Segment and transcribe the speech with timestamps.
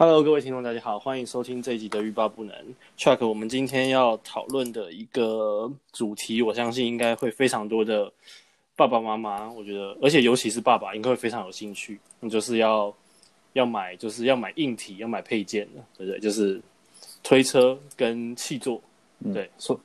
[0.00, 2.56] Hello，各位听众，大家好，欢迎收听这一集的欲罢不能。
[2.96, 8.10] Chuck，我们今天要讨论的一个主题，我相信应该会非常多的
[8.74, 12.00] 爸爸妈妈，我觉得，而且尤其是爸爸，应该会非常有兴趣。
[12.18, 12.90] 那就是要
[13.52, 16.18] 要买，就是要买硬体，要买配件的，对不对？
[16.18, 16.58] 就是
[17.22, 18.80] 推车跟气座，
[19.18, 19.78] 嗯、对，说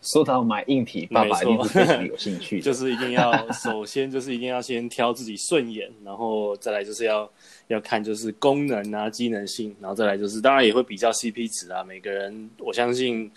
[0.00, 7.30] 说到买硬体，爸爸一定是非常有兴趣，就是一定要首先就是一定要先挑自己顺眼，然后再来就是要。
[7.68, 11.82] 要看就是功能啊、机能性，然后再来就是当然也会比较 CP 值啊。
[11.82, 13.30] 每个人我相信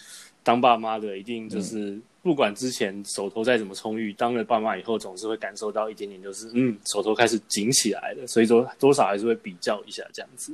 [0.44, 10.54] 当爸妈的一定就是不管之前手头再怎么充裕，当了爸妈以后总是会感受到一点点就是嗯手头开始紧起来了，所以说多少还是会比较一下这样子。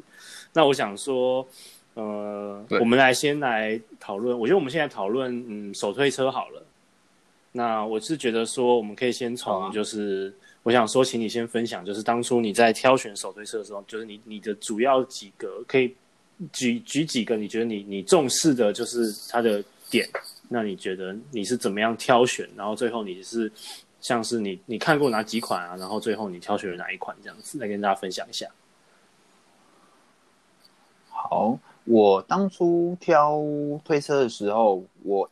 [0.54, 1.48] 那我想说，
[1.94, 6.64] 呃，我们来先来讨论，我觉得我们现在讨论嗯手推车好了。
[7.52, 10.34] 那我是觉得说我们可以先从就是。
[10.64, 15.92] 我想说，请你先分享，就是当初你在挑选手推车的时候，就是你你的主要几个可以
[16.54, 20.08] 举举几个，你觉得你你重视的就是它的点，
[20.48, 22.48] 那你觉得你是怎么样挑选？
[22.56, 23.52] 然后最后你是
[24.02, 25.76] 像是你你看过哪几款啊？
[25.78, 28.46] 然后最后你挑选了哪一款这样子来跟大家分享一下。
[31.10, 31.58] 好，
[31.92, 33.42] 我当初挑
[33.84, 35.30] 推车的时候，我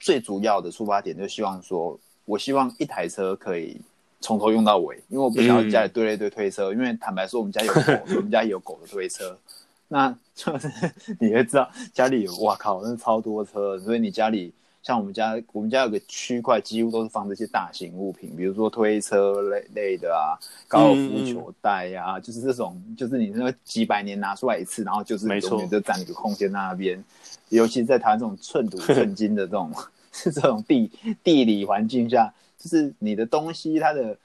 [0.00, 3.80] 最主要的出发点就希望说，我希望一台车可以。
[4.20, 6.72] 从头用到尾，因为我不想要家里堆了一堆推车。
[6.72, 7.82] 因为坦白说，我们家有狗，
[8.16, 9.38] 我们家也有狗的推车。
[9.88, 10.66] 那就是
[11.20, 13.78] 你会知道，家里有哇靠，那是超多车。
[13.78, 14.50] 所以你家里
[14.84, 20.36] 像我们家，我们家有个区块，几乎都是放这些大型物品，比如说推车类类的啊，
[20.68, 27.02] 高尔夫球袋呀、啊，嗯、就是这种，就是你那个几百年拿出来一次，然后就是永远就占一个空间在那边。
[27.48, 29.72] 尤其是在台湾这种寸土寸金的这种
[30.12, 30.90] 是这种地
[31.22, 32.32] 地理环境下。
[32.58, 34.16] 就是你的东西，它的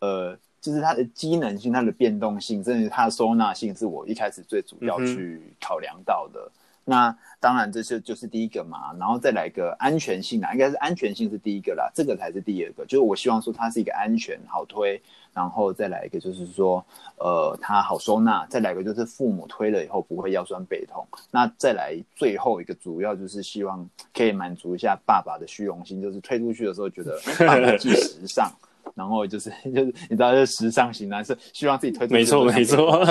[0.00, 6.50] 呃，就是它的机能性、它的变动性，甚至它的收纳性，是我一开始最主要去考量到的。
[6.88, 12.84] 那当然，这是就是第一个嘛，然后再来一个安全性啦，应该是安全性是第一个啦，这个才是第二个。
[12.86, 15.00] 就是我希望说它是一个安全、好推，
[15.34, 16.82] 然后再来一个就是说，
[17.18, 21.06] 呃，它好收纳，再来一个就是父母推了以后不会腰酸背痛。
[21.30, 28.50] 那再来最后一个主要就是希望可以满足一下爸爸的虚荣心，就是推出去的时候觉得 爸爸既时尚，
[28.94, 33.04] 然后就是就是你知道，就是时尚型男生希望自己推出去没错没错，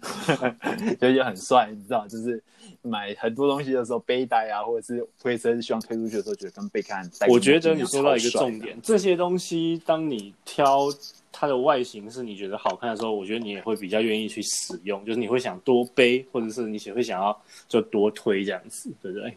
[1.00, 2.42] 就就很帅，你知道，就是。
[2.80, 7.08] 买很多东西的时候，背带啊，或者是推车，希望推出去的时候觉得跟贝克汉。
[7.28, 10.88] 我觉得你说到一个重点，这些东西当你挑
[11.30, 19.36] 它的外形是你觉得好看的时候，我觉得你也会比较愿意去使用，就是你会想多背，或者是你也会想要就多推这样子，对不对？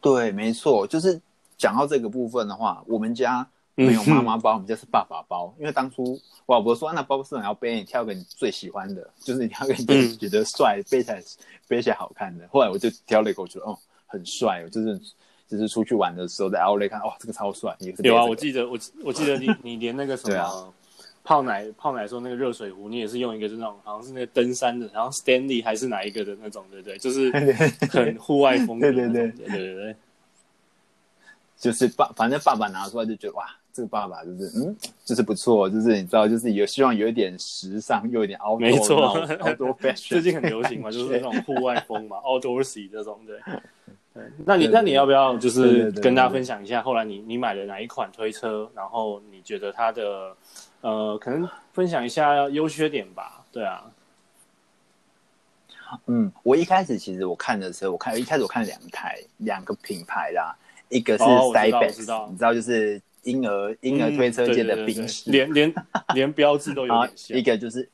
[0.00, 1.20] 对，没错，就是
[1.58, 3.46] 讲到这个部分的话，我们家。
[3.76, 5.54] 没有妈妈包，我们家是爸爸包。
[5.58, 11.22] 因为当初我老婆说那包是很要背，你挑个你最喜欢的，就是你挑个你觉得帅、背起来
[11.68, 12.48] 背起来好看的。
[12.48, 14.98] 后来我就挑了一个，我觉得哦很帅，就是
[15.46, 17.76] 就是出去玩的时候在 Outlet 看，哇这个超帅。
[17.98, 20.74] 有啊，我记得我我记得你你连那个什 么
[21.22, 26.96] 泡奶泡奶说那个热水壶，你也是用一个就那种好像是那个登山的，然后 Stanley 还是哪一个的那种，对不对？
[26.96, 27.30] 就是
[27.90, 29.96] 很户外风格，对对对对对对。
[31.58, 33.46] 就是爸，反正爸爸拿出来就觉得哇。
[33.76, 38.96] 这个爸爸就是嗯，就是不错，就是你知道，就是有希望有一点时尚，又有一点 outdoor，没错，
[39.44, 43.38] outdoor fashion，最近很流行嘛，就是那种户外风嘛，outdoorsy 这种对。
[44.14, 50.34] 对，那你那你要不要就是跟大家分享一下，后来你你买了哪一款推车，然后你觉得它的
[50.80, 53.44] 呃，可能分享一下优缺点吧？
[53.52, 53.84] 对啊。
[56.06, 60.56] 嗯，我一开始其实我看的时候，我看一开始我看两台两个品牌啦，
[60.88, 63.00] 一个是 Cybex，你知道就是。
[63.26, 65.74] 婴儿婴儿推车界的宾士，连连
[66.14, 67.36] 连标志都有点像。
[67.36, 67.88] 一个就是，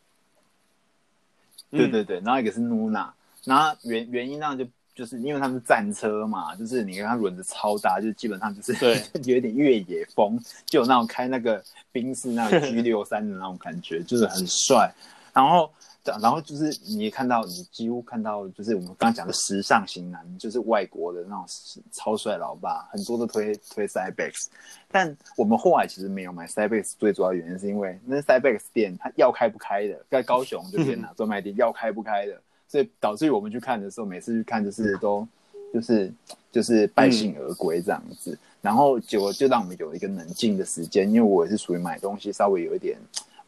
[1.70, 3.10] 对对对，然后一个是 Nuna，
[3.44, 9.02] 然后原原因呢就就是因为他们是战车嘛，就是你看它轮子超大，就基本上就是对，
[9.34, 14.92] 有点越野风，就有那种开那个宾士那个 G 六三的那种感觉，就是很帅，
[15.34, 15.68] 然后。
[16.04, 21.44] 然后就是你也看到，你几乎看到，就是我们刚刚讲的时尚型男，就是外国的那种
[21.92, 24.48] 超帅老爸，很多都推推 Cybex。
[24.90, 35.24] 但我们后来其实没有买 Cybex，最主要原因是因为那 Cybex 店它要开不开的，在高雄这边啊专卖店要开不开的，所以导致于我们去看的时候，每次去看就是都
[35.72, 36.12] 就是
[36.50, 38.36] 就是败兴而归这样子。
[38.60, 42.98] 然后结果就让我们有一个冷静的时间，因为我也是属于买东西稍微有一点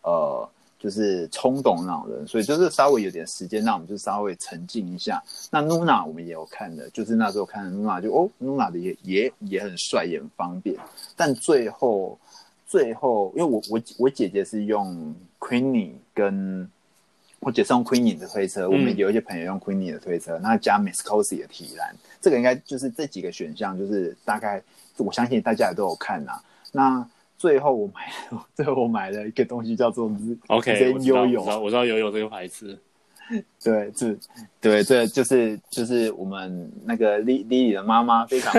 [0.02, 0.48] 呃。
[0.84, 5.18] 就是冲动那种人，所以就是稍微有点时间，那我们就稍微沉静一下。
[5.50, 10.76] 那 Nuna 我们也有看的，就是那时候看的 Nuna 就哦，Nuna 的也也也很帅，也很方便。
[11.16, 12.18] 但最后
[12.66, 16.68] 最后，因为我我我姐姐是用 Queenie 跟
[17.40, 24.62] 我姐是用 Queenie 的推车，嗯、我们有一些朋友用 Queenie 的推车，那加 Miss Cosy 的提篮，这个应该就是这几个选项，就是大概
[24.98, 26.42] 我相信大家也都有看啦。
[26.72, 27.08] 那
[27.44, 28.10] 最后我买，
[28.56, 30.10] 最后我买了一个东西叫做
[30.46, 32.80] OK，悠悠，我知道悠悠这个牌子。
[33.62, 34.16] 对，这
[34.62, 38.50] 对，这就是就是我们那个丽丽丽的妈妈非常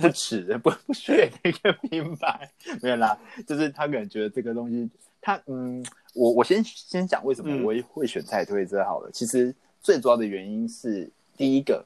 [0.00, 2.50] 不耻 不不屑的一个品牌，
[2.82, 3.16] 没有啦，
[3.46, 4.90] 就是他可能觉得这个东西，
[5.20, 5.80] 他嗯，
[6.12, 9.08] 我我先先讲为什么我会选菜推车好了。
[9.08, 11.84] 嗯、其实最主要的原因是第一个，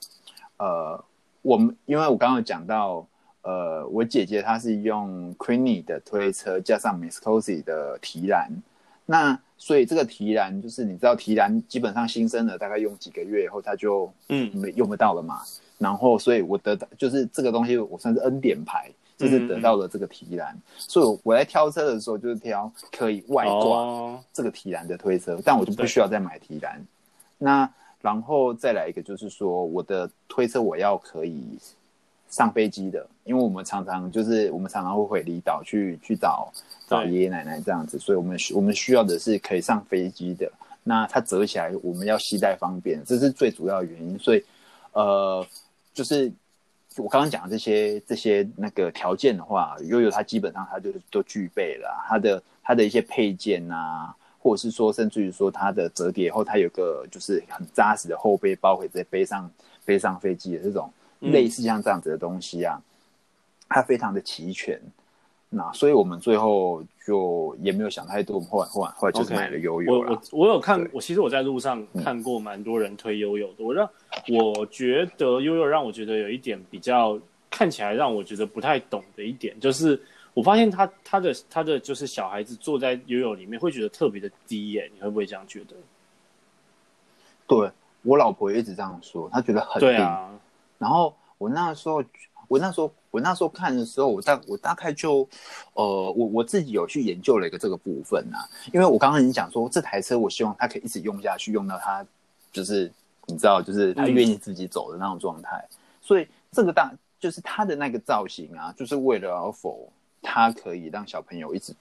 [0.56, 1.04] 呃，
[1.42, 3.06] 我们因为我刚刚有讲到，
[3.46, 8.50] 呃，我姐姐她是用 Queenie 的推车加上 Miscosi 的提篮，
[9.06, 9.38] 那。
[9.58, 26.78] 所以这个提篮就是你知道提篮基本上新生的大概用几个月以后它就嗯没用不到了嘛，嗯、然后所以我得到就是这个东西我算是恩典牌，就是得到了这个提篮，嗯、所以我在挑车的时候就是挑可以外挂这个提篮的推车，哦、但我就不需要再买提篮。
[27.38, 27.66] 那
[28.02, 31.58] 然后再来一个就是说我的推车我要可以
[32.28, 36.52] 上飞机的，因为我们常常就是我们常常会回离岛去去找。
[36.88, 40.48] 找爷爷奶奶这样子，所以我们需我们需要的是可以上飞机的。
[40.84, 44.16] 那它折起来，我们要携带方便，这是最主要的原因。
[44.20, 44.44] 所以，
[44.92, 45.44] 呃，
[45.92, 46.32] 就是
[46.96, 51.88] 我刚刚讲的这些这些那个条件的话，悠悠它基本上它就都具备了。
[52.08, 59.50] 它的它的一些配件啊，或者是说甚至于说它的折叠后，它有个就是很扎实的后背包，可以直接背上
[59.84, 60.88] 背上飞机的这种
[61.20, 62.80] 类似像这样子的东西啊，
[63.68, 64.80] 它非常的齐全。
[65.48, 69.92] 那所以，我们最后就也没有想太多，我们后来后来后来就是买了悠悠。
[69.92, 73.64] 我我我有看，我其实我在路上看过蛮多人推悠悠的。
[73.64, 73.88] 我让
[74.28, 79.98] 我觉得悠悠让我觉得有一点比较看起来让我觉得不太懂的一点，就是
[80.34, 85.76] 我发现他他的他的就是小孩子坐在悠悠里面会觉得特别的低耶，你会不会这样觉得？
[87.46, 87.70] 对，
[88.02, 89.86] 我老婆也一直这样说，她觉得很低。
[89.86, 90.28] 对啊。
[90.78, 92.02] 然后我那时候。
[92.48, 95.28] 我那时候，我那时候看的时候，我大我大概就，
[95.72, 95.82] 呃，
[96.12, 98.38] 我我自己有去研究了一个这个部分啊，
[98.72, 102.06] 因为我刚刚已经讲说，这台车我希望它可以一直用下去，用到它
[102.52, 102.88] 就是
[103.26, 105.56] 你知道，就是它愿意自己走的那种状态。
[105.72, 106.88] 嗯、所以这个大
[107.18, 111.74] 就是它的那个造型啊，就是为了要否它可以让小朋友一直，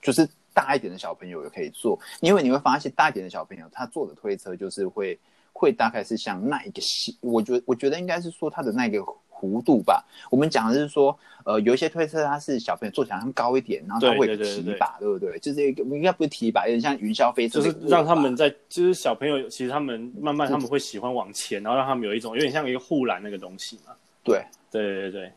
[0.00, 5.18] 就是大一点的小朋友也可以坐，因为你会发现大一点的小朋友他坐的推车就是会
[5.52, 9.02] 会大概是像那一个细，我觉得我觉得应该是说它的那个。
[9.42, 15.36] 弧度吧，我们讲的是说，呃，有一些推车它是小朋友坐起来很高一点，然后它会有提把，对，不对？
[15.40, 23.92] 就是一个应该不是提把，有点像云霄飞车，就是让他们在，就是小朋友其实他们慢慢他们会喜欢往前，然后让他们有一种有点像一个护栏那个东西嘛。
[24.22, 25.32] 对，对对对对，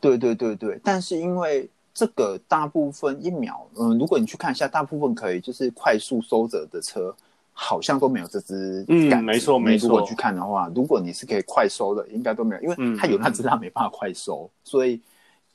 [0.00, 0.80] 对对对对。
[0.82, 7.14] 但是因为这个大部分一秒，嗯、呃，如果你去看一下，大部分可以就是快速收着的车。
[7.52, 9.88] 好像都没有这只，嗯，没错没错。
[9.88, 15.00] 如果去看的话，如果你是可以快收的，应该都没有，因为它有那只，它没办法快收，嗯、所以，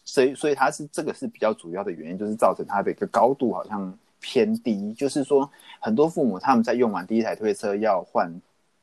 [0.05, 4.93] 所以，所以它是这个是比较主要的原因，就是造成它的一个高度好像偏低。
[4.93, 5.49] 就是说，
[5.79, 8.31] 很多父母他们在用完第一台推车要换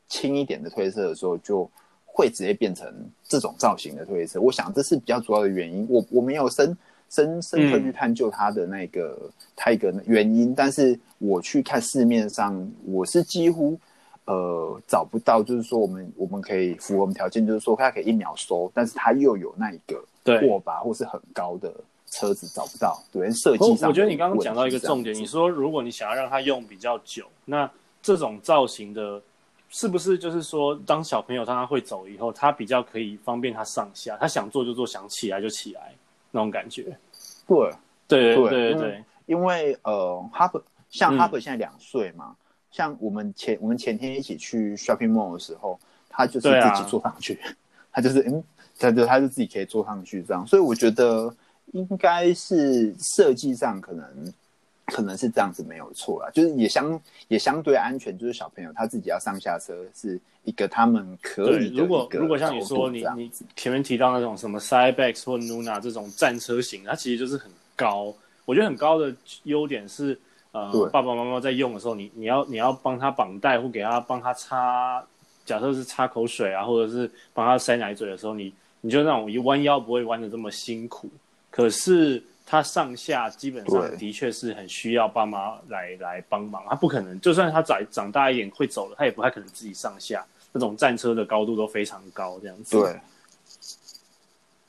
[0.08, 1.70] 轻一点的推车的时候，就
[2.04, 4.40] 会直接变成这种造型的推车。
[4.40, 5.86] 我想这是比较主要的原因。
[5.88, 6.76] 我我没有深。
[7.10, 13.78] 深深刻去探究它的那个它一个原因，但是我去看市面上，我是几乎
[14.26, 20.04] 呃找不到，就是说我们我们可以符合我们条件，就是说它可以一秒收，但是它又有那一个
[20.40, 21.72] 过把或是很高的
[22.06, 23.00] 车子找不到。
[23.12, 27.70] 对，设计上，我觉得你刚刚讲到一个重点，你说如果你想要让它用比较久，那
[28.02, 29.20] 这种造型的，
[29.68, 35.92] 是不是就是说当小朋友他会走以后，他比较可以方便他上下，他想坐就坐，想起来就起来。
[36.34, 36.98] 那种感觉，
[37.46, 37.70] 对，
[38.08, 40.60] 对对对对，因为呃，哈珀
[40.90, 42.36] 像哈珀现在两岁嘛，嗯、
[42.72, 47.52] 像我们前我们前天一起去 shopping mall 的时候，他就是自己坐上去，啊、
[47.92, 48.42] 他就是嗯，
[48.76, 51.32] 他就他就自己可以坐上去这样，所以我觉得
[51.72, 54.32] 应该是设计上可能。
[54.86, 61.82] 可能是这样子没有错啦，就是也相也相对安全，就是小朋友他自己要上下车是一个他们可以的。
[61.82, 68.14] 如果如果像你说你你前面提到那种什么 Cybex 或 Nuna 这种战车型，它其实就是很高。
[68.44, 69.14] 我觉得很高的
[69.44, 70.18] 优点是，
[70.52, 75.02] 呃，爸爸妈妈在用的时候，你你要你要帮他绑带或给他帮他擦，
[75.46, 81.08] 假设是擦口水啊，或者是帮他塞奶嘴的时候，你你就那种一弯腰不会弯的这么辛苦。
[81.50, 82.22] 可是。
[82.46, 90.24] 他上下基本上的确是很需要爸妈来对来帮忙，他不可能，就算他长长大一点会走了，他也不太可能自己上下。
[90.52, 92.76] 那种战车的高度都非常高，这样子。
[92.78, 93.00] 对，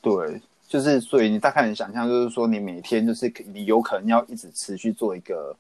[0.02, 5.56] 对，就是所以你大概能想象，就是说你每天就是你有可能要一直持续做一个。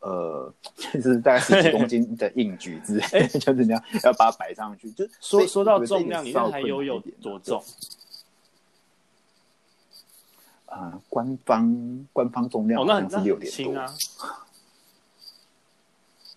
[0.00, 0.48] 呃，
[0.94, 4.88] 就是大概十几公斤的硬举之类， 就是你要要把它摆上去。
[4.92, 7.60] 就说说到重量，你那台悠悠多重？
[10.68, 13.74] 啊、呃，官方官方重量好像是六点多。
[13.78, 13.86] 哦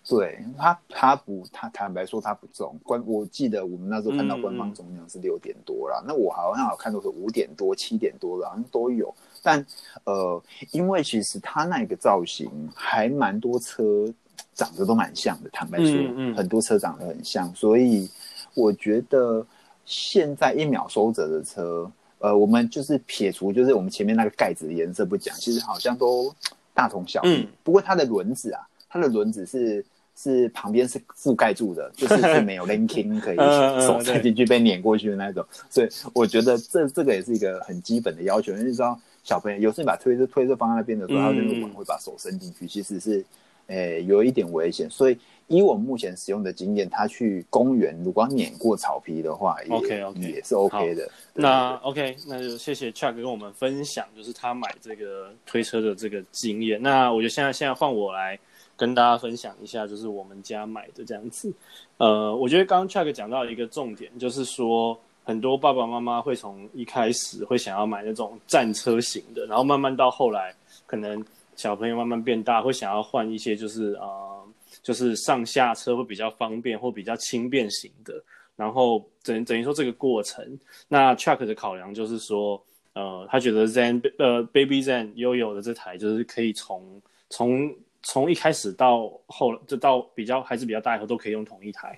[0.08, 2.76] 对他，他不，他坦白说他不重。
[2.82, 6.00] 官，我记得我们那时候看到官方重量是六点多啦。
[6.02, 9.14] 嗯、那我好像有看都是五点多、七点多的，好像都有。
[9.42, 9.64] 但
[10.04, 14.12] 呃，因为其实他那个造型还蛮多车
[14.52, 18.10] 长得都蛮像的，坦白说，嗯嗯、很多车长得很像，所以
[18.54, 19.46] 我觉得
[19.86, 21.90] 现在一秒收折的车，
[22.22, 26.34] 呃，我们就是撇除就是我们前面那个盖子的颜色不讲，其实好像都
[26.72, 27.42] 大同小异。
[27.42, 29.84] 嗯、不过它的轮子啊，它的轮子是。
[30.14, 33.36] 是旁边是覆盖住的， 就是是没有 linking 可以
[33.84, 38.52] 手塞进去被碾过去的那种，所以我觉得这这个也是一个很基本的要求。
[38.52, 43.24] 因为你知道小朋友有时候你把推车推车放在那边的时候，他就可能会把手伸进去，其实是
[43.66, 44.88] 诶有一点危险。
[44.90, 51.10] 所以以我目前使用的经验，他去公园如果碾过草皮的话，OK OK 也是 OK 的。
[51.34, 56.80] 那 OK 那就谢谢 Chuck 跟我们分享，就是他买这个推车的这个经验。
[56.80, 58.38] 那我觉得现在现在换我来。
[58.74, 61.52] 跟大家分享一下，就是我们家买的这样子。
[61.98, 70.52] 呃，我觉得刚刚 Chuck 讲到一个重点，就是说很多爸爸妈妈会从一开始会想要买那种战车型的，然后慢慢到后来，
[70.84, 71.22] 可能
[71.56, 74.44] 小朋友慢慢变大，会想要换一些就是呃，
[74.82, 78.22] 就是上下车会比较方便或比较轻便型的。
[78.56, 87.74] 然后等等于说这个过程，那 Chuck 的考量就是说，呃，他觉得 Zen 呃 Baby Zen 悠悠的这台就是可以从从。
[88.04, 91.96] 从一开始到后，就到比较还是比较大以后，都可以用同一台。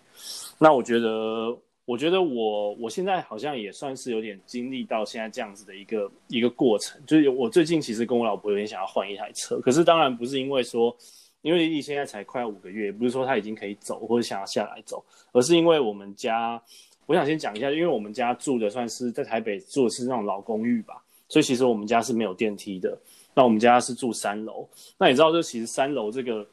[0.58, 7.00] 那我觉得，我觉得我我现在好像也算是有点经历到现在这样子的一个一个过程。
[7.06, 10.96] 就是我最近其实跟我老婆有点想要换一台车，可是当然不是因为说，
[11.42, 16.60] 因为丽现在才快五个月，不是说她已经可以走或者想要下来走，而是因为我们家，
[17.06, 22.98] 我想先讲一下，因为我们家住的算是在台北住的是那种老公寓吧，所以其实我们家是没有电梯的。
[23.36, 26.46] 那我们家是住三楼，那你知道，就其实三楼这个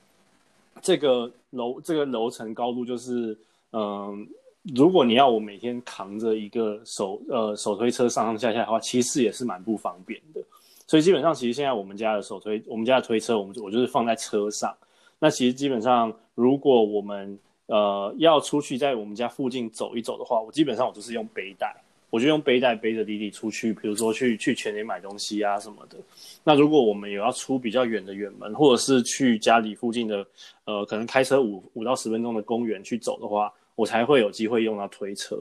[0.82, 3.38] 这个楼这个楼层高度就是，
[3.72, 4.28] 嗯、
[4.76, 10.42] 如果你要我每天扛着一个手呃手推车上上下下的话，其实也是蛮不方便的。
[10.88, 14.76] 所以基本上，其实现在我们家的手推，我们家的推车，我们就我就是放在车上。
[15.20, 17.38] 那其实基本上，如果我们
[17.68, 21.76] 呃要出去在我们家附近走一走的话，我基本上我就是用背带。
[22.12, 25.96] 我就用背带背着弟弟出去，比如说去去全联买东西啊什么的。
[26.44, 30.28] 那如果我们有要出比较远的远门，或者是去家里附近的，
[30.66, 33.50] 呃，可能开车五五到十分钟的公园去走的话，
[33.82, 35.38] 我才会有机会用到推车。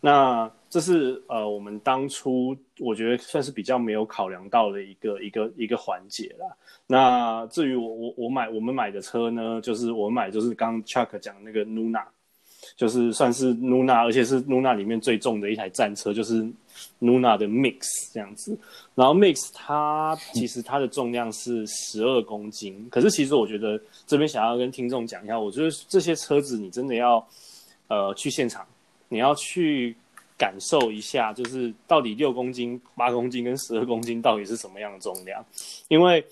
[0.00, 6.46] 那这是呃我们当初我觉得算是比较没有考量到的一个一个一个环节啦。
[6.86, 12.04] 那至于我我我买我们买的车呢，就是我买就是刚 Chuck 讲那个 Nuna。
[12.74, 16.42] 就是算是 Nuna，而且是 Nuna 里面最重的一台战车，就是
[17.00, 18.58] Nuna 的 Mix 这样子。
[18.94, 27.24] 然后 Mix 它其实它的重量是十二公斤，可是其实我觉得这边想要跟听众讲一下，我觉得这些车子你真的要
[27.88, 28.66] 呃去现场，
[29.08, 29.96] 你要去
[30.38, 35.44] 感受一下，就是到底六公斤、八公斤跟十二公斤到底是什么样的重量，
[35.88, 36.24] 因为。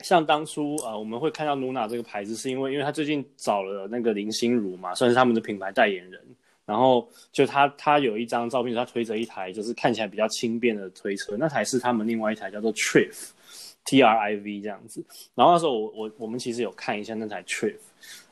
[0.00, 6.20] 像当初呃，我们会看到 Nuna 这个牌子，是因为因为他最近找了那个林心如嘛，算是他们的品牌代言人。
[6.66, 13.10] 然后就他他有一张照片，他推着一台就是看起来比较轻便的推车，那台是他们另外一台叫做 Triv
[13.86, 15.02] T R I V 这样子。
[15.34, 17.78] 然后那时候我我我们其实有看一下那台 Triv，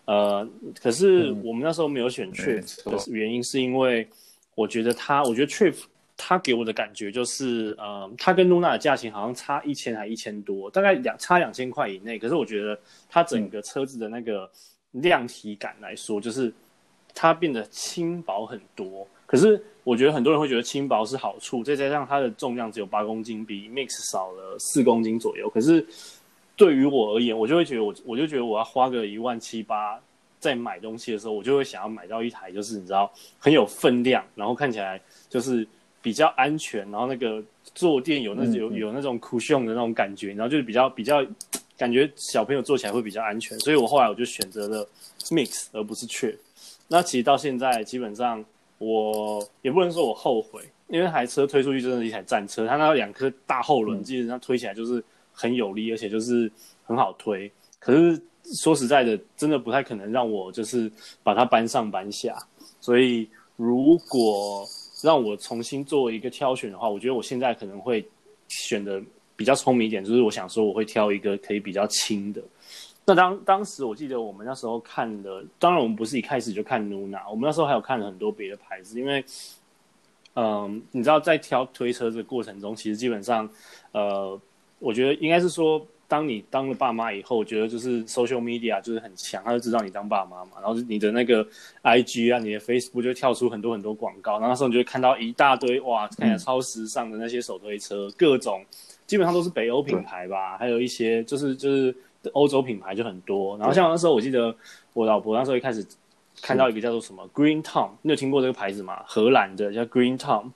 [0.06, 0.48] 呃，
[0.80, 4.06] 可是我们那时候没有选 Trip 的原因是因为
[4.54, 5.74] 我觉得他，我觉得 Trip。
[6.16, 12.20] 他给我的感觉就是，呃，他跟露娜的价钱好像差一千还一千多，大概两差两千块以内。
[12.20, 12.78] 可是我觉得
[13.10, 14.48] 它整个车子的那个
[14.92, 16.54] 量体感来说，就是
[17.16, 19.04] 它变得轻薄很多。
[19.26, 25.50] 可是我觉得很多人会觉得轻薄是好处，再加上它的重量只有八公斤，比 Mix 少了四公斤左右。
[25.50, 25.84] 可是
[26.56, 30.00] 对于我而言，我就会觉得我我就觉得我要花个一万七八
[30.40, 35.66] 在买东西的时候，我就会想要买到一台就是你知道很有分量，然后看起来就是。
[36.04, 37.42] 比较安全，然后那个
[37.74, 41.24] 坐垫有那有有那种 cushion 的那种感觉，然后就是比较比较
[41.78, 44.86] 感觉小朋友坐起来会比较安全，所以我后来我就选择了
[45.30, 46.36] mix 而不是 trip。
[46.88, 48.44] 那其实到现在基本上
[48.76, 55.02] 我也不能说我后悔，因为那台车推出去真的是一台战车，它那两颗大后轮基本上推起来就是
[55.34, 56.50] 很有力，而且就是
[56.84, 57.50] 很好推。
[57.78, 58.18] 可是
[58.62, 60.90] 说实在的，真的不太可能让我就是
[61.22, 62.36] 把它搬上搬下，
[62.80, 64.64] 所以如果
[65.02, 68.06] 让我重新做一个挑选的话，我觉得我现在可能会
[68.48, 69.02] 选的
[69.36, 72.42] 比较聪明一点，就是我想说我会挑一个可以比较轻的。
[73.06, 79.22] 那当当时我记得我们那时候看的，当然我们不是一开始就看 Nuna，我们那时候还有看了很多别的牌子，因为，
[80.36, 83.46] 嗯，你知道在挑推车这个过程中，其实基本上，
[83.92, 84.40] 呃，
[84.84, 91.46] 我觉得应该是说，当你当了爸妈以后，我觉得就是 social media 就是很强，他就知道你当爸妈嘛，然后你的那个
[91.82, 98.64] IG 啊，你的 Facebook 就会跳出很多很多广告，然后那时候你就会看到一大堆哇，看起来超时尚的那些手推车，各种
[99.06, 101.94] 基本上都是北欧品牌吧，还有一些就是就是。
[102.32, 104.56] 欧洲品牌就很多，然后像那时候我记得
[104.94, 105.86] 我老婆那时候一开始
[106.40, 109.02] 看到一个叫做什么 Green Tom，你有听过这个牌子吗？
[109.06, 110.50] 荷兰的叫 Green Tom，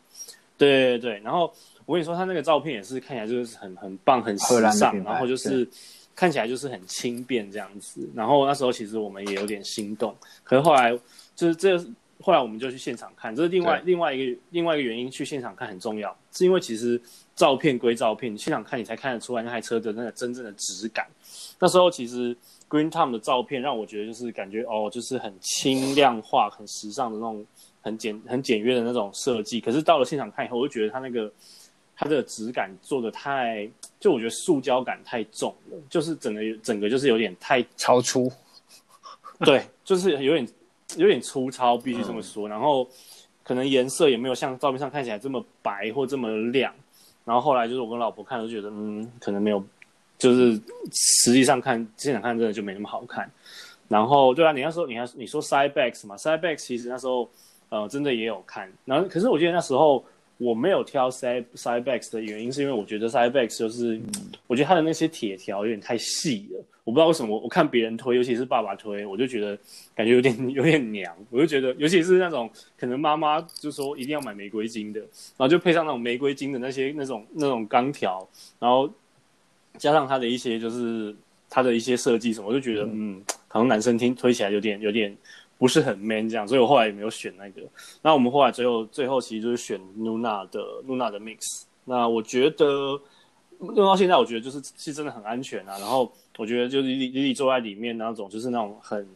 [0.56, 1.20] 对对对。
[1.22, 1.52] 然后
[1.88, 5.66] 我跟你说，他那个照片也是看起来就是很很棒、很时尚，然后就是
[6.14, 8.06] 看起来就是很轻便这样子。
[8.14, 10.14] 然后那时候其实我们也有点心动，
[10.44, 10.92] 可是后来
[11.34, 11.78] 就是这
[12.20, 17.00] 后来我们就去现场看，这是另外另外一个另外一个原因，去现场看很重要，是因为其实
[17.34, 21.06] 照片归照片，你现场看你才看得出来那台车的那个真正的质感。
[21.58, 22.36] 那时候其实
[22.68, 27.46] Green Tom 的照片让我觉得就是感觉哦，就是很轻量化、很时尚的那种
[27.80, 29.58] 很简很简约的那种设计。
[29.58, 31.32] 可是到了现场看以后，我就觉得它那个
[31.98, 38.30] 它的质感做的太，就我觉得塑胶感太重了，就是整个整个就是有点太超粗。
[39.40, 40.48] 对，就是有点
[40.96, 42.48] 有点粗糙，必须这么说。
[42.48, 42.88] 嗯、然后
[43.42, 46.72] 可能颜色也没有像照片上看起来这么白或这么亮。
[47.24, 49.62] 然后后来就是我跟老婆看都觉得，嗯，可能没有。
[50.16, 53.30] 就是实际上看现场看真的就没那么好看，
[53.86, 57.30] 然后对啊，你那时候你要你说 Cybex 嘛，Cybex 其实那时候
[57.68, 60.04] 呃真的也有看，然后可是我记得那时候
[60.38, 64.02] 我没有挑 Cy Cybex 的原因是因为我觉得 Cybex 就是、嗯、
[64.46, 69.58] 我觉得它的那些铁条有点太细了，我不知道为什么我，我看别人推，尤其是爸爸推，我就觉得
[69.94, 78.90] 感觉有点 有点娘，我就觉得尤其是那种可能妈妈就说一定要买玫瑰金的，然后就配上那种玫瑰金的那些那种那种钢条，然后。
[79.76, 81.14] 加上它的一些就是
[81.48, 85.16] 它的一些设计什么，我就觉得嗯，嗯，可能男生听推起来有点有点
[85.58, 87.60] 不是很 man 这样，所以我后来也没有选那个。
[88.00, 91.64] 那我们后来最后最后其实就是选 Nuna 的 Nuna 的 Mix。
[91.84, 93.00] 那我觉得
[93.60, 95.76] 用到现在，我觉得就是是真的很安全啊。
[95.78, 99.06] 然后我觉得就是里里坐在里面那种，就是那种很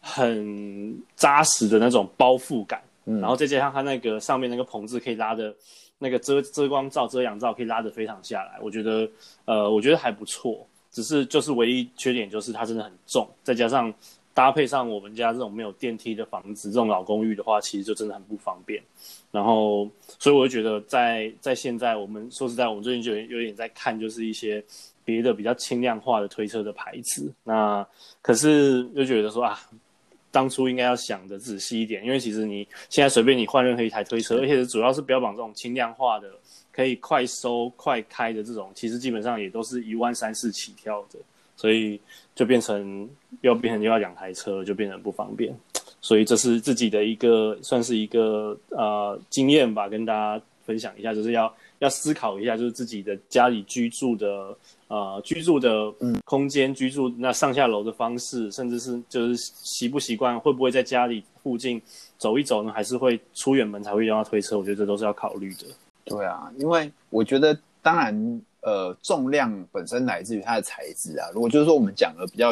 [0.00, 2.82] 很扎实的那种包覆感。
[3.04, 5.54] 嗯，然后再加上它那个上面那个棚子可以拉的。
[5.96, 9.08] 那个遮遮光罩、遮阳罩可以拉的非常下来，我觉得，
[9.46, 10.66] 呃，我觉得还不错。
[10.90, 13.94] 只是就是唯一缺点就是它真的很重，再加上
[14.34, 18.82] 搭配上我们家这种没有电梯的房子，这种老公寓的话，其实就真的很不方便。
[19.30, 24.62] 然后，所以我就觉得在在现在，我们说实在，我们最近就有点在看，就是一些
[25.04, 27.32] 别的比较轻量化的推车的牌子。
[27.44, 27.86] 那
[28.20, 29.58] 可是又觉得说啊。
[30.34, 36.28] 当初应该要想的仔细一点，因为其实你现在随便你换任何一台推车，而且主要是标榜这种轻量化的，
[36.72, 41.20] 可以快收快开的这种，其实基本上也都是一万三四起跳的，
[41.54, 42.00] 所以
[42.34, 43.08] 就变成
[43.42, 45.54] 要变成又要两台车，就变成不方便。
[46.00, 54.56] 所以这是自己的一个算是一个呃经验吧，跟大家分享一下，就是要要思考一下，就是自己的家里居住的。
[54.86, 55.90] 呃，居住的
[56.24, 61.82] 空间，嗯、居住那上下楼的方式，甚至是就是习不习惯，会不会在家里附近
[62.16, 62.70] 走一走呢？
[62.70, 64.56] 还是会出远门才会用到推车？
[64.56, 65.66] 我觉得这都是要考虑的。
[66.04, 71.28] 对啊，因为我觉得，当然，呃，重量本身来自于它的材质啊。
[71.34, 72.50] 如果就是说我们讲的比较，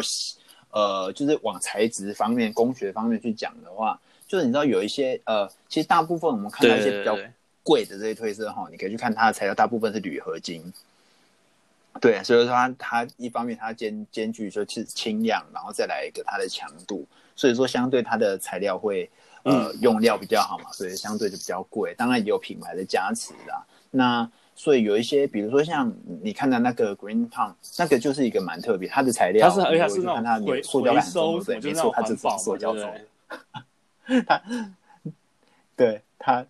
[0.70, 3.98] 呃，就是往材质方面、工学方面去讲的话，
[4.28, 7.16] 就是你知道有一些呃，其实大部分我们看到一些比较
[7.62, 10.62] 贵的这些推车哈，你可以去看它的材料，大部分是铝合金。
[12.00, 19.08] 对，所以说它它一方面它兼兼具就是轻量，然后再来一个它的强度，所以说相对它的材料会
[19.44, 21.94] 呃、嗯、用料比较好嘛，所以相对就比较贵。
[21.94, 23.64] 当然也有品牌的加持啦。
[23.90, 34.42] 那所以有一些，比如说像你看到那个 Green Tom，那个就是一个蛮特别，它的材料，它是而且是那种回塑胶感重， 对，没错，它是塑胶做的，它
[35.76, 36.46] 对它。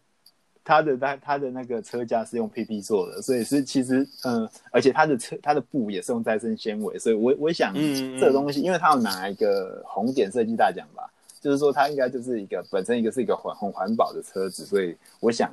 [0.65, 11.11] 它的它它的那个车架是用 PP 做的，所以是其实嗯，而且它的车它的布也是用再生纤维，所以我我想这个东西，嗯、因为它要拿一个红点设计大奖吧，
[11.41, 15.53] 就是说它应该就是一个本身一个是一个环很环保的车子，所以我想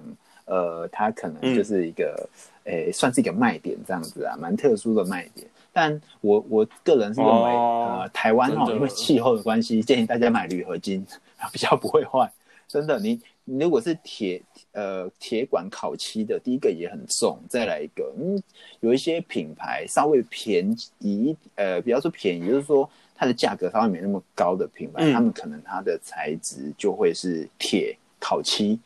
[0.49, 2.27] 呃，它可能就是一个
[2.65, 5.47] 诶、嗯欸、算是一个卖点这样子啊，蛮特殊的卖点。
[5.71, 11.05] 但我我个人是认为、哦、呃，台湾哦，因为气候的关系，建议大家买铝合金，
[11.53, 12.29] 比较不会坏。
[12.67, 14.41] 真的，你你如果是铁。
[14.71, 18.41] 呃，铁管烤漆的第一个也很重，再来一个，嗯，
[18.81, 20.63] 有一些品牌稍微便
[20.99, 28.79] 宜，呃，比方说便宜，就是说它的价格稍微没那么高的品牌，他、嗯、们可能它的材质就会是铁烤漆，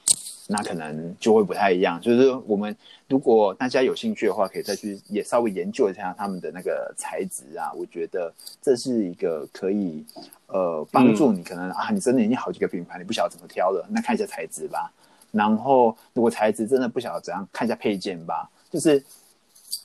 [0.48, 2.00] 那可能就会不太一样。
[2.02, 2.76] 就是我们
[3.08, 7.72] 如果大家有兴趣的话，可以再去也稍微研究一下他们的那个材质啊。
[7.74, 10.06] 我觉得这是一个可以
[10.48, 14.92] 呃帮助你可能、嗯、啊，你真的已经好几个品牌，你不晓得怎么挑了，那看一下材质吧。
[15.32, 18.50] 然后如果材质真的不晓得怎样，看一下配件吧。
[18.70, 19.04] 就是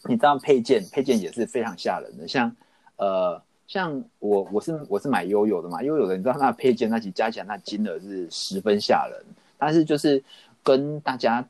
[0.04, 2.54] 你知道配件，配件也是非常吓人的，像
[2.96, 3.40] 呃。
[3.68, 9.22] 像我我是我是买 YOYO 的嘛，YOYO 的你知道那配件那其实加起来那金额是十分吓人，
[9.58, 10.24] 但是就是
[10.68, 11.42] 跟大家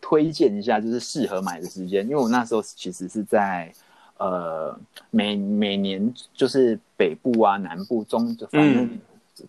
[0.00, 3.72] 推荐一下，就是适合买的时间，因为我那时候其实是在
[4.18, 4.78] 呃
[5.10, 8.88] 每每年就是北部啊南部中反正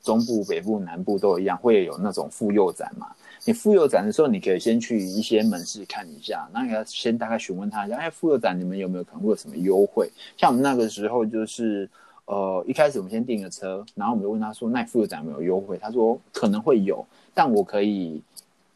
[0.02, 3.06] 中部北部南部都一样会有那种妇幼展嘛，
[3.46, 10.10] 你妇幼展的时候你可以先去一些门市看一下，那要先大概询问他一下，哎妇幼展你们有没有可能会有什么优惠？
[10.36, 11.88] 像我们那个时候就是。
[12.26, 18.24] 呃，一开始我们先订个车，然后我们就问他说：“那妇幼展有没有优惠？”他说：“可能会有，但我可以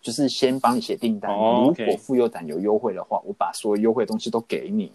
[0.08, 1.30] 就是先帮你写订单。
[1.30, 1.84] Oh, okay.
[1.84, 4.90] 如果妇幼展有优惠的话，我把所有优惠的东西都给你。”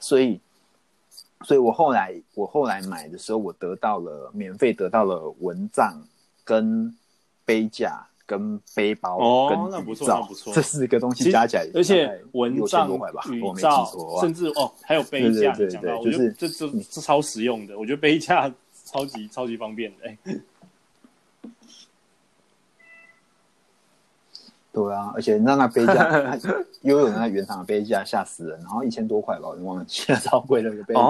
[0.00, 0.40] 所以，
[1.44, 6.02] 所以我后来我后来买的时候，我得到了免费得到了蚊帐
[6.44, 6.92] 跟
[7.44, 8.04] 杯架。
[8.28, 12.86] 跟背包哦，跟雨罩，这四个东西加起来，而且蚊帐、
[13.32, 13.90] 雨罩，
[14.20, 18.52] 甚至哦，还有杯架，对对对，就是这这这超实用的，我觉得杯架
[18.84, 20.06] 超级超级方便的。
[20.06, 20.18] 哎，
[24.84, 26.38] 对啊，而且你知道那杯架，
[26.82, 31.00] 又有那原厂的杯架，吓死人，然后一千多块吧，我忘了，现在超贵的一个杯架，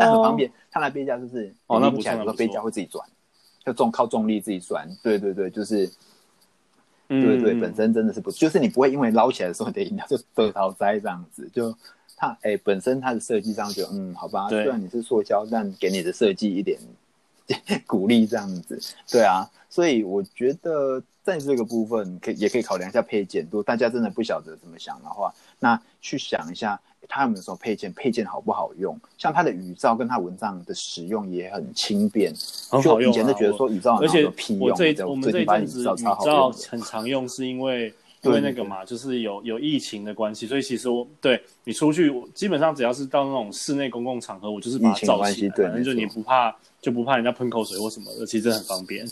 [0.00, 0.50] 但很方便。
[0.70, 3.06] 它那杯架就是哦，那不错，那个杯架会自己转，
[3.64, 5.90] 就重靠重力自己转，对对对，就是。
[7.08, 11.74] 对对对，本身真的是不，就是你不会因为捞起来的时候你的饮料就得桃灾这样子，就
[12.16, 16.80] 它哎本身它的设计上就嗯好吧，虽然你是塑胶，但给你的设计一点
[17.86, 18.80] 鼓励这样子，
[19.10, 26.78] 对啊，所以我觉得在这个部分可以也可以考量一下配件，如果大家真的不晓得怎么想的话，那去想一下。
[27.08, 27.92] 他们有什么配件？
[27.92, 28.98] 配件好不好用？
[29.18, 32.32] 像它的雨罩跟它蚊帐的使用也很轻便，
[32.70, 33.10] 很好用。
[33.10, 35.84] 以前都觉得说雨罩，而且我这我们这一阵子雨
[36.24, 49.04] 罩很常用，是因为 因为那个嘛，就是有有疫情的关系，所以其实我对你出去，基本上只要是到那种室内公共场合，我就是把它罩起来，反正就你不怕就不怕人家喷口水或什么的，其实很方便。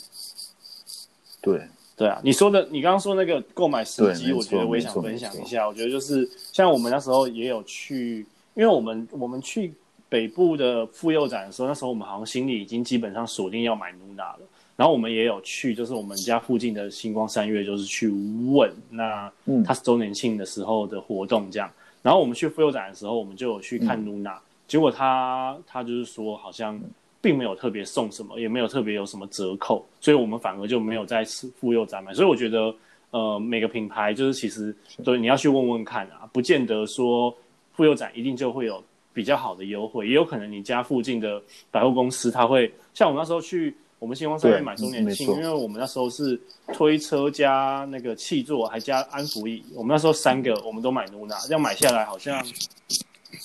[1.41, 1.61] 对。
[1.97, 5.69] 对啊，你说的，你刚刚说那个购买时机，我觉得我也想分享一下。
[5.69, 8.25] 我觉得就是像我们那时候也有去，
[8.55, 9.75] 因为我们我们去
[10.09, 14.41] 北部的妇幼展的时候，那时候我们好像心里已经基本上锁定要买 Nuna 了。
[14.77, 18.09] 然后我们也有去，就是我们家附近的星光三月，就是去
[18.51, 19.31] 问那
[19.63, 21.71] 他是周年庆的时候的活动这样。
[22.01, 26.81] 然后我们去妇幼展的时候，我们就有去看 Nuna，嗯，结果他他就是说好像。
[27.21, 31.25] 并没有特别送什么，也没有特别有什么折扣，所以我们反而就没有在
[31.59, 32.15] 妇幼展买。
[32.15, 32.75] 所以我觉得，
[33.11, 37.35] 呃，每个品牌就是其实，对你要去问问看啊，不见得说
[37.75, 46.41] 妇幼展一定就会有比较好的优惠，也有可能你家附近的百货公司它会，像我们那时候去我们新光三越买周年庆，因为我们那时候是
[46.73, 52.43] 推车加那个气座还加安抚椅，我们那时候三个我们都买 Nuna，这样买下来好像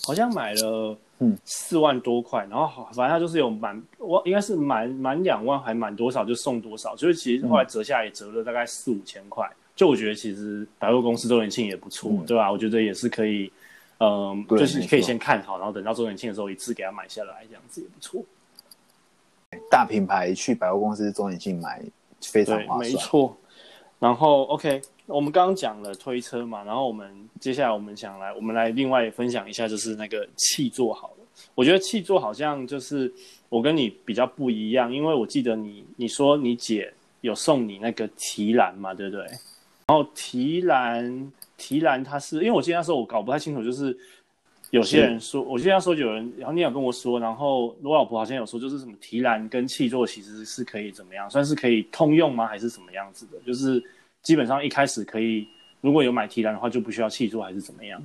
[0.08, 0.98] 好像买了。
[1.20, 9.50] 嗯，四万多块，然后好，反正他就是有满，我应该是满满两万，还满多少就送多少，所以其实后来折下来也折了大概四五千块。
[9.76, 12.52] 就我觉得其实百货公司周年庆也不错，嗯、对吧？
[12.52, 13.52] 我觉得也是可以，
[14.00, 18.22] 嗯，就是你可以先看好，然后等到周年庆的时候一次给他买下来，这样子也不错。
[19.70, 21.82] 大品牌去百货公司周年庆买
[22.22, 23.38] 非常划算，没错。
[24.00, 24.82] 然后 OK。
[25.08, 27.08] 我们刚刚讲了推车嘛，然后我们
[27.40, 31.18] 接下来我们想来，我们来另外分享一下，就是那个气座好了。
[31.54, 33.14] 我觉得气座好像就是
[33.48, 39.24] 我跟你比较不一样，因为我记得你你说你姐有送你那个提篮嘛，对不对？
[39.86, 43.96] 然后提篮提篮它是因为我记得那时候我搞不太清楚，就是
[44.72, 52.48] 有些人说，我记得那时候有人，然后你有跟我说，然后我老婆好像有说，就是什么提篮跟气座其实是可以怎么样，算是可以通用吗？
[52.48, 53.38] 还是什么样子的？
[53.46, 53.84] 就是。
[54.26, 55.48] 基本上一开始可以，
[55.82, 58.02] 如果有买提篮的话，就不需要气座还是怎么样？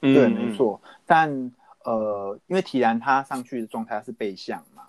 [0.00, 0.80] 嗯、对，没错。
[1.04, 1.52] 但
[1.84, 4.84] 呃，因为提篮它上去的状态是背向嘛，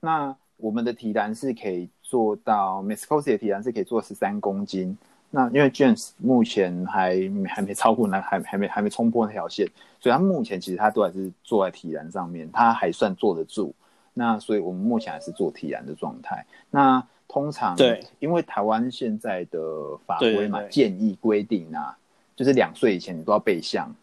[0.00, 4.96] 那我们的提篮是可以做到 m i s c o s i 的提篮是可以做十三公斤。
[5.36, 9.68] 那因为 James 目前还还没超过那还还没还没冲破那条线，
[10.00, 13.74] 所以他目前其实他都还是坐在体燃上面，他还算坐得住。
[14.14, 16.46] 那所以我们目前还是做体燃的状态。
[16.70, 21.94] 那通常对，因为台湾现在的法规嘛，建议规定啊，
[22.34, 23.94] 就是两岁以前你都要背向，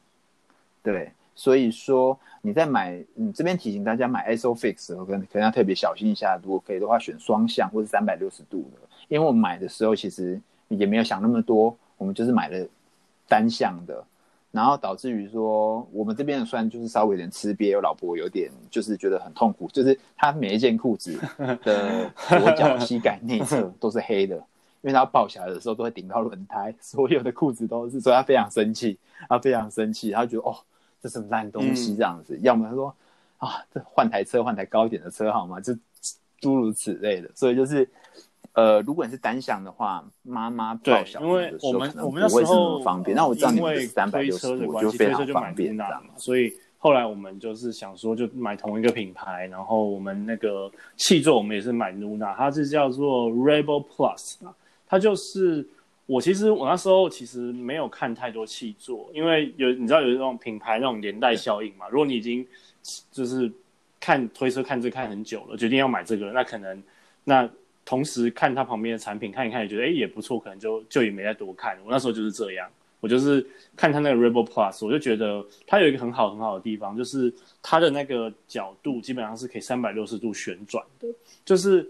[0.84, 10.40] 对，所以说你在买，你这边提醒大家买 ISOFIX 的时候，可能可能要特别小心一下，如果可以的话，选双向或是三百六十度的，因为我们买的时候其实
[10.78, 12.68] 也没有想那么多，我我们就是买了
[13.30, 14.06] 单向的，
[14.52, 21.18] 然后导致于说我们这边的算就是稍微有点吃瘪，我老婆有点就是觉得很痛苦，就是她每一件裤子
[21.64, 24.36] 的左脚膝盖内侧都是黑的，
[24.84, 30.58] 因为她抱起来的时候都会顶到轮胎，所有的裤子都是，所以她非常生气，她非常生气，她觉得哦，
[31.02, 32.94] 这什么烂东西这样子，嗯、要么她说
[33.38, 35.62] 啊，这换台车换台高一点的车好吗？
[35.62, 35.74] 就
[36.42, 37.90] 诸如此类的，所以就是。
[38.54, 43.18] 呃，如果你是单向的话，妈妈抱小的时候可能不会是那么方便。
[43.18, 46.14] 那我知道你们是三百六十度，就非常方便这样嘛。
[46.18, 54.38] 所以后来我们就是想说，就买同一个品牌，然后我们那个气座我们也是买 Nuna，它是叫做 Rebel Plus，
[54.88, 55.68] 它就是
[56.06, 61.90] 我其实我那时候其实没有看太多气座，因为有你知道有那种品牌那种连带效应嘛。
[61.90, 62.46] 如果你已经
[63.12, 63.52] 就是
[64.00, 66.84] 看推车看这看很久了，决定要买这个，那可能
[67.24, 67.50] 那。
[67.86, 71.78] 同时看它旁边的产品，看一看也觉得哎也不错，可能就就也没再多看。
[71.86, 72.70] 我那时候就是这样，
[73.02, 81.08] 我就是看它那个 Rebel Plus，我就觉得它有一个很好很好的地方，就是它的那个角度基本上是可以三百六十度旋转的，
[81.44, 81.86] 就是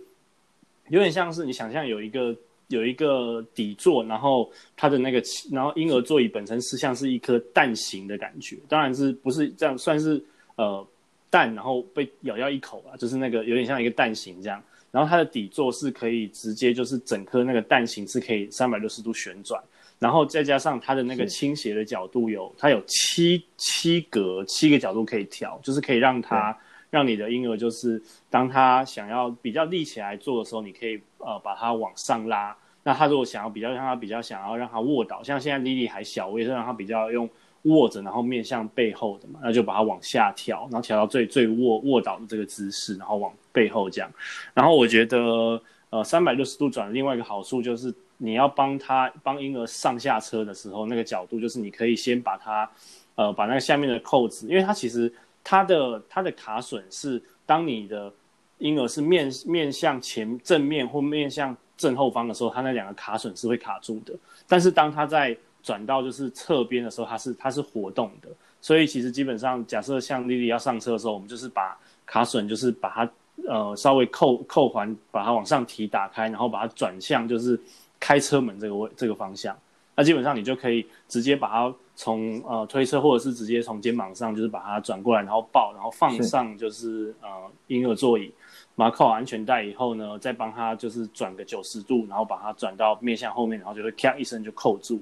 [0.90, 2.36] 有点像是你想象有一个
[2.70, 10.20] 有一个底座，然后它的那个然后婴儿座椅本身是像是一颗蛋形的感觉，当然是不是这样算是
[10.56, 10.86] 呃
[11.30, 14.62] 蛋，然后被咬掉一口啊，就是那个有点像一个蛋形这样。
[14.94, 19.60] 然后它的底座是可以直接就是整颗那个蛋形是可以三百六十度旋转，
[19.98, 26.56] 然后再加上它的那个倾斜的角度有它有七七格七个角度可以调，就是可以让它
[26.92, 32.56] 让你的婴儿就是当他想要比较立起来坐的时候，你可以呃把它往上拉。
[32.84, 37.28] 那他如果想要比较让他比较想要让他卧倒，像现在 Lily 还小，我也是让他比较用。
[37.63, 44.12] 卧着，然后面向背后的嘛，那就把它往下调，然后调到最最卧卧倒的这个姿势，然后往背后这样。
[44.54, 52.69] 然后我觉得，呃，三百六十度转的另外一个好处就是，你要帮他帮婴儿上下车的时候，那个角度就是你可以先把它，
[53.15, 55.12] 呃，把那个下面的扣子，因为它其实
[55.43, 58.12] 它的它的卡榫是，当你的
[58.58, 64.13] 婴儿是面面向前正面或面向正后方的时候，它那两个卡榫是会卡住的。
[64.47, 68.28] 但是当它在转到就是侧边的时候，它是它是活动的，
[68.62, 73.12] 所以其实基本上，假设像莉莉要上车的时候，我们就是把卡榫就是把它
[73.47, 77.60] 呃稍微扣扣环，把它往上提打开，然后把它转向就是
[77.99, 79.58] 开车门这个位这个方向，
[79.95, 87.30] 那基本上你就可以直接把它从呃推车或者是直接从肩膀上就是把它转过来，然后抱，然后放上就是，是呃
[87.67, 88.30] 婴儿座椅，
[88.76, 95.02] 把它扣好安全带以后呢，再帮它就是转个九十度，然后把它转到面向后面，然后就会咔一声就扣住。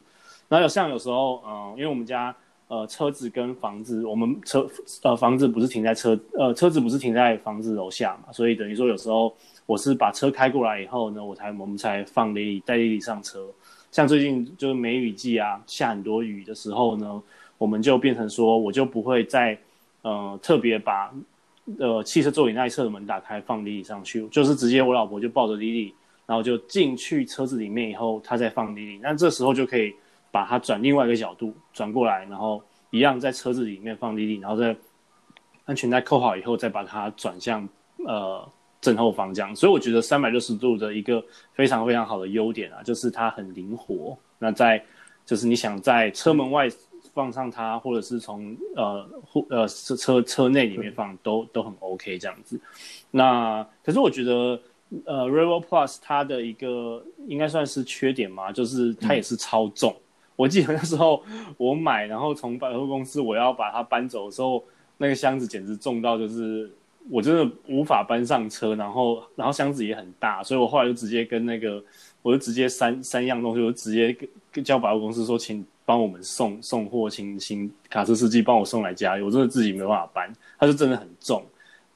[0.51, 2.35] 然后有像有时候，嗯，因为我们家
[2.67, 4.69] 呃车子跟房子，我们车
[5.01, 9.33] 呃房子不是停在车呃车子不是停在房子楼下嘛，所以等于说有时候
[9.65, 13.47] 我是把车开过来以后呢，我才我们才放莉莉带莉莉上车。
[13.93, 17.23] 像最近就是梅雨季啊，下很多雨的时候呢，
[17.57, 19.57] 我们就变成说我就不会再
[20.01, 21.13] 呃特别把
[21.79, 25.93] 呃汽车座椅那一侧的门打开放莉莉上去，就是直接我老婆就抱着莉莉，
[26.25, 29.93] 然后就进去车子里面以后，她再放莉莉，那这时候就可以。
[30.31, 34.75] 把它转另外一个角度转过来，然后一样在车子里面放莉莉，然后再
[35.65, 37.67] 安全带扣好以后，再把它转向
[38.07, 38.47] 呃
[38.79, 39.55] 正后方这样。
[39.55, 44.17] 所以我觉得三百六十度的一个非常非常好的优点啊，就是它很灵活。
[44.39, 44.83] 那在
[45.25, 46.67] 就是你想在车门外
[47.13, 52.59] 放上它，或者是从呃或呃车车车内里面放，都都很 OK 这样子。
[53.11, 54.59] 那可是我觉得。
[55.05, 59.95] 呃 r e v e l Plus 它的一个应该算是缺点嘛，就是它也是超重。
[60.41, 61.23] 我记得那时候
[61.57, 64.63] 我买，然后从百货公司我要把它搬走的时候，
[64.97, 66.71] 那个箱子简直重到就是
[67.09, 68.73] 我真的无法搬上车。
[68.75, 71.83] 然后，然后箱子也很大，所以我后来就直接跟那个，
[72.21, 74.17] 我就直接三三样东西，我就直接
[74.51, 79.21] 跟叫百货公司说，请帮我们送送货，请请卡车司机帮我送来家里。
[79.21, 81.43] 我真的自己没办法搬，它就真的很重。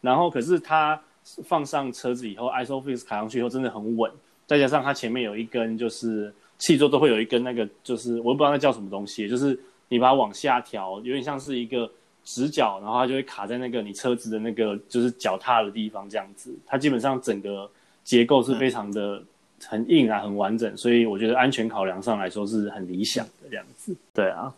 [0.02, 1.02] 然后可是它。
[1.44, 4.12] 放上车子以后，ISOFIX 卡上去以后真的很稳，
[4.46, 11.90] 再加上它前面有一根，就是气座都会有一根那个，就是我也不知道那叫什么东西，就是你把它往下调，有点像是一个
[12.24, 16.56] 直角，然后它就会卡在那个你车子的那个就是脚踏的地方这样子。
[16.66, 17.70] 它基本上整个
[18.04, 19.22] 结构是非常的
[19.66, 23.96] 很硬啊，很完整，所以我觉得安全考量上来说是很理想的这样子。
[24.14, 24.54] 对啊，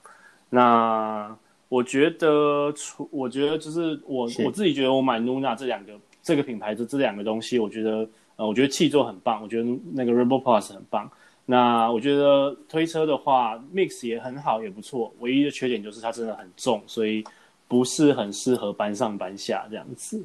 [0.49, 1.35] 那
[1.69, 2.73] 我觉得，
[3.11, 5.93] 我觉得就是我我自己觉得我买 Nuna 这两个。
[6.23, 8.05] 这个品牌的这两个东西，我觉得，
[8.35, 11.09] 呃，我觉得气座很棒，我觉得那个 Rebel Plus 很棒。
[11.49, 15.13] 那我觉得推车的话，Mix 也很好，也不错。
[15.19, 17.23] 唯一的缺点就是它真的很重，所以
[17.69, 20.21] 不是很适合搬上搬下这样子。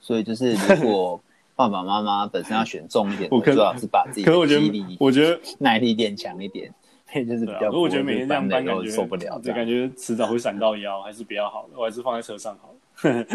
[0.00, 1.20] 所以就是如果
[1.54, 6.74] 爸爸妈妈本身要选重一点的， 最好是把自己的肌力、我觉得耐力练强一点。
[7.14, 7.66] 就是比较。
[7.66, 11.78] 如果我觉得每天这样搬，感觉受不了，对，感觉迟早会闪到腰，还是比较好的。
[11.78, 12.74] 我还是放在车上好
[13.08, 13.26] 了。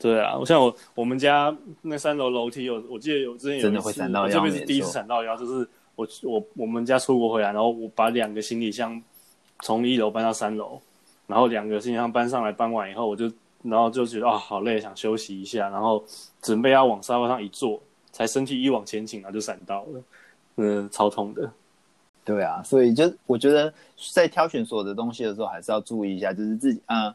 [0.00, 9.00] 对啊，我像我我们家那三楼楼梯有，我记得有之前有一次，真的会闪到腰，这边是第一次闪到腰，就是我我我们家出国回来，然后我把两个行李箱
[9.60, 10.80] 从一楼搬到三楼，
[11.26, 13.30] 然后两个行李箱搬上来，搬完以后我就。
[13.62, 16.02] 然后就觉得啊、哦，好累，想休息一下，然后
[16.40, 17.78] 准备要往沙发上一坐，
[18.10, 20.02] 才身体一往前倾，然后就闪到了，
[20.56, 21.52] 嗯，超痛的。
[22.24, 23.70] 对啊，所以就我觉得
[24.14, 27.04] 在挑选所有的东西的时候，还是要注意一下，就是自己啊。
[27.08, 27.14] 呃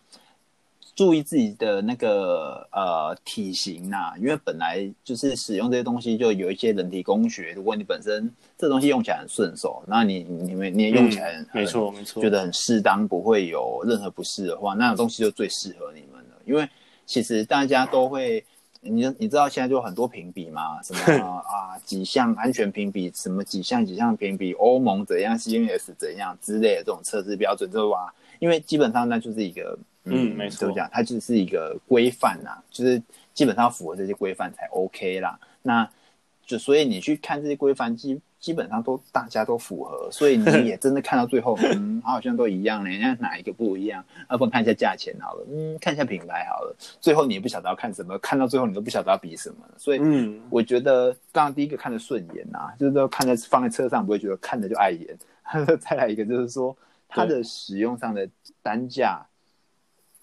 [0.95, 7.51] 注意自己的那个呃体型呐、啊，因为本来就是使用这些东西就有一些人体工学。
[7.51, 16.41] 如果你本身这东西用起来很顺手，那你你们你也用起来很、嗯、没错没错，觉得很适当，不会有任何不适的话，那种东西就最适合你们了。
[16.45, 16.65] 因为
[17.05, 18.41] 其实大家都会，
[18.79, 29.77] 你你知道现在就很多评比嘛，什么 啊几项安全评比，什么几项几项评比，欧盟怎样，CMS 怎样之类的这种测试标准，就哇，因为基本上那就是一个。
[30.05, 30.89] 嗯，没错，怎么讲？
[30.91, 33.01] 它就是一个规范呐，就是
[33.33, 35.39] 基本上符合这些规范才 OK 啦。
[35.61, 35.89] 那
[36.45, 42.99] 就所以你去看这些规范，基基本上都大家都符合，所以你也真的看到最后， 嗯，好像都一样嘞。
[42.99, 44.05] 那哪一个不一样？
[44.29, 46.75] 要不看一下价钱好了，嗯，看一下品牌好了。
[47.01, 49.57] 最后你也不晓得要看什么，看到最后你都不晓得要比什么。
[49.75, 55.17] 所以，嗯，我觉得刚刚第一个看的顺眼呐、啊，就是说看在放在车上不会觉得看着就碍眼。
[55.81, 58.29] 再来一个就是说它的使用上的
[58.61, 59.25] 单价。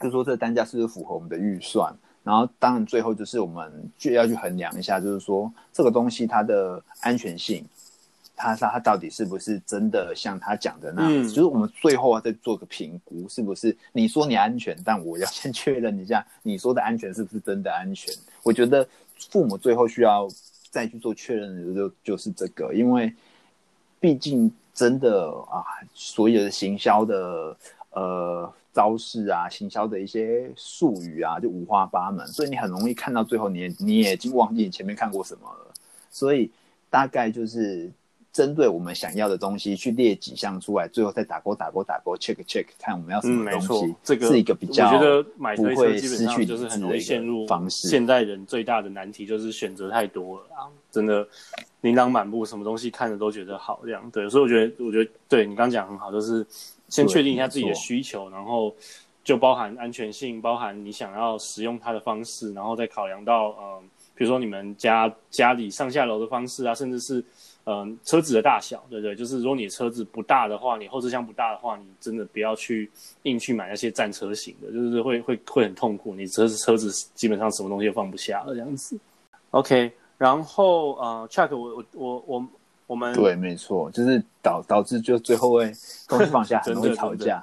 [0.03, 1.95] 就说，这个单价是不是符合我们的预算？
[2.25, 7.65] 然后，当然最后就是我们就要去衡量一下，就是说这个东西它的安全性，
[8.37, 11.31] 它它它到底是不是真的像他讲的那样子？
[11.31, 13.77] 嗯、就是我们最后再做个评估，是不是？
[13.93, 18.15] 你说你安全，但我要 先确认一下，你说的安全是不是真的安全？
[18.45, 18.87] 我觉得
[19.31, 20.29] 父母最后需要
[20.71, 23.13] 再去做确认的就就是这个，因为
[23.99, 27.57] 毕竟真的啊，所有的行销的
[27.91, 28.53] 呃。
[28.73, 35.75] 招式啊，行销的一些术语啊，就五花八门，所以你很容易看到最后你，你你也已经忘记你前面看过什么了。
[36.11, 36.51] 所以
[36.89, 37.91] 大概就是
[38.33, 43.87] 针对我们想要的东西去列几项出来，最后再打勾打勾打勾，check check，看我们要什么东西。
[43.87, 47.89] 嗯、这个是一个比较，我觉得买推车基本上就是很容易陷入方式。
[47.89, 51.29] 现代人最大的难题就是选择太多了啊，真的
[51.83, 54.11] 琳琅满目，什么东西看着都觉得好这样。
[54.11, 56.47] 对，所以我觉得，我觉得对你刚讲很好，就是。
[56.93, 58.75] 先确定一下自己的需求，然后
[59.25, 63.83] 就包含安全性，包含你想要使用它的方式，然后再考量到，嗯，
[64.15, 67.25] 比如说你们家家里上下楼的方式啊，甚至是，
[67.65, 69.17] 嗯，车子的大小，对不对？
[69.17, 72.91] 就是如果你车子不大的话，你后车厢不大的话，你真的不要去
[73.23, 78.99] 硬去买那些战车型的，就是会会会很痛苦，你车子车子基本上什么东西都放不下了这样子。
[79.53, 82.47] OK，然后呃，Chuck，我我我我。
[82.93, 85.73] 我们对，没错，就是导导致就最后会
[86.07, 87.43] 东西放下，很容易吵架。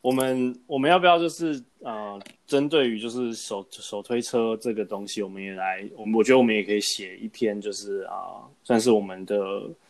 [0.00, 9.36] 我们我们要不要就是呃，针对于就是手手推车这个东西，我们也来，我们我觉得我们也可以写一篇，就是啊、呃，算是我们的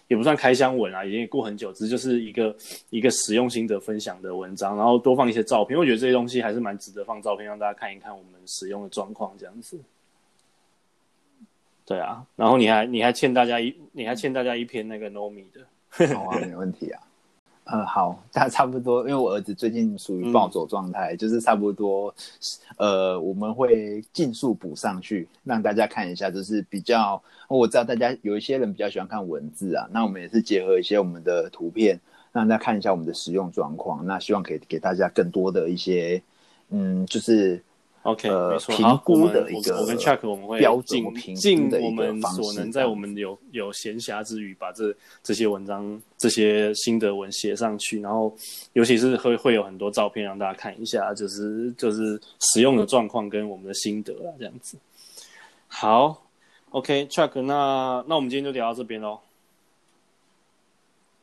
[0.08, 2.54] 也不算开箱文啊，已经过很久，只是就是一个
[2.90, 9.78] 一个使用心得分享的文章，然后多放一些照片，我觉得这些东西还是蛮值得放照片，让大家看一看我们使用的状况这样子。
[11.88, 17.00] 对啊，然后你还你还欠大家一你还欠大家一篇那个 Nomi 的，好啊，没问题啊。
[17.64, 22.14] 呃，好，大家差不多，因为我儿子最近属于暴走状态，嗯、就是差不多，
[22.76, 31.98] 呃，我们会尽速补上去，让大家看一下，就是比较，我知道大家有一些人比较喜欢看文字啊，那我们也是结合一些我们的图片，
[32.32, 36.22] 让大家看一下我们的使用状况，那希望可以给大家更多的一些，
[36.68, 37.62] 嗯，就是。
[38.02, 38.74] OK，呃、没错。
[38.74, 48.00] 评估的一个我跟 Chuck 我们会尽尽我们所能，在我们有有闲暇之余，把这这些文章、这些心得文写上去。
[48.00, 48.34] 然后，
[48.72, 54.78] 尤其是会会有很多照片让大家看一下，就是就是使用的状况跟我们的心得啊，这样子。
[55.66, 56.24] 好
[56.70, 59.20] ，OK，Chuck，那那我们今天就聊到这边喽。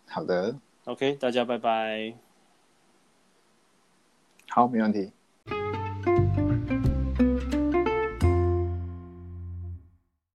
[0.07, 2.13] 好的，OK，大家拜拜。
[4.49, 5.11] 好，没问题。